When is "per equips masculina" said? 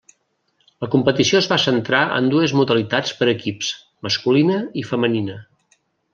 3.21-4.59